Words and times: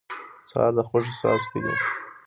سهار 0.49 0.71
د 0.77 0.79
خوښۍ 0.87 1.13
څاڅکي 1.19 1.59
دي. 1.65 1.75